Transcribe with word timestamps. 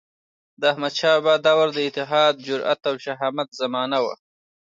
د 0.59 0.61
احمدشاه 0.71 1.17
بابا 1.25 1.33
دور 1.45 1.67
د 1.75 1.77
اتحاد، 1.87 2.33
جرئت 2.47 2.81
او 2.89 2.95
شهامت 3.05 3.49
زمانه 3.61 3.97
وه. 4.05 4.13